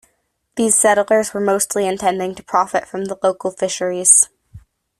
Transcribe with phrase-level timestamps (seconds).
[0.55, 4.29] These settlers were mostly intending to profit from the local fisheries.